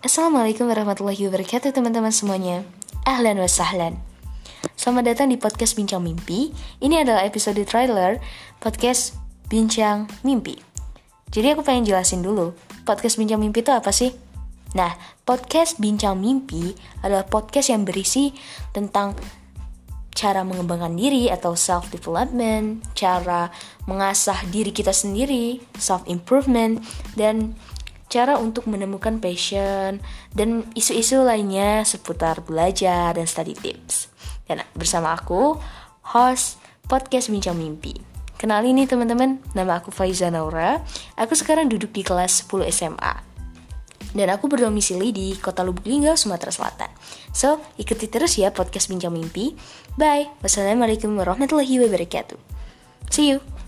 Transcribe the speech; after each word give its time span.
Assalamualaikum 0.00 0.64
warahmatullahi 0.64 1.28
wabarakatuh 1.28 1.76
teman-teman 1.76 2.08
semuanya. 2.08 2.64
Ahlan 3.04 3.36
wa 3.36 3.44
sahlan. 3.44 4.00
Selamat 4.72 5.12
datang 5.12 5.28
di 5.28 5.36
podcast 5.36 5.76
Bincang 5.76 6.00
Mimpi. 6.00 6.56
Ini 6.80 7.04
adalah 7.04 7.20
episode 7.28 7.60
trailer 7.68 8.16
podcast 8.64 9.20
Bincang 9.52 10.08
Mimpi. 10.24 10.56
Jadi 11.28 11.52
aku 11.52 11.60
pengen 11.60 11.84
jelasin 11.84 12.24
dulu 12.24 12.56
Podcast 12.88 13.20
Bincang 13.20 13.44
Mimpi 13.44 13.60
itu 13.60 13.76
apa 13.76 13.92
sih? 13.92 14.16
Nah, 14.72 14.88
podcast 15.28 15.76
Bincang 15.76 16.16
Mimpi 16.16 16.72
adalah 17.04 17.28
podcast 17.28 17.68
yang 17.68 17.84
berisi 17.84 18.32
tentang 18.72 19.12
cara 20.16 20.40
mengembangkan 20.48 20.96
diri 20.96 21.28
atau 21.28 21.52
self 21.52 21.92
development, 21.92 22.88
cara 22.96 23.52
mengasah 23.84 24.48
diri 24.48 24.72
kita 24.72 24.96
sendiri, 24.96 25.60
self 25.76 26.08
improvement 26.08 26.80
dan 27.20 27.52
cara 28.10 28.36
untuk 28.36 28.66
menemukan 28.66 29.22
passion 29.22 30.02
dan 30.34 30.66
isu-isu 30.74 31.22
lainnya 31.22 31.86
seputar 31.86 32.42
belajar 32.42 33.14
dan 33.14 33.24
study 33.24 33.54
tips. 33.54 34.10
Dan 34.44 34.66
bersama 34.74 35.14
aku, 35.14 35.56
host 36.10 36.58
podcast 36.90 37.30
Bincang 37.30 37.54
Mimpi. 37.54 37.94
Kenal 38.34 38.66
ini 38.66 38.84
teman-teman, 38.84 39.38
nama 39.54 39.78
aku 39.78 39.94
Faiza 39.94 40.26
Naura. 40.26 40.82
Aku 41.14 41.38
sekarang 41.38 41.70
duduk 41.70 41.94
di 41.94 42.02
kelas 42.02 42.44
10 42.50 42.66
SMA 42.74 43.30
dan 44.10 44.26
aku 44.34 44.50
berdomisili 44.50 45.14
di 45.14 45.38
kota 45.38 45.62
Lubuk 45.62 45.86
Linggau, 45.86 46.18
Sumatera 46.18 46.50
Selatan. 46.50 46.90
So, 47.30 47.62
ikuti 47.78 48.10
terus 48.10 48.34
ya 48.34 48.50
podcast 48.50 48.90
Bincang 48.90 49.14
Mimpi. 49.14 49.54
Bye. 49.94 50.30
Wassalamualaikum 50.42 51.14
warahmatullahi 51.14 51.78
wabarakatuh. 51.86 52.38
See 53.10 53.30
you. 53.30 53.59